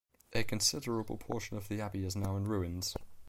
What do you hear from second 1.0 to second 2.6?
portion of the abbey is now in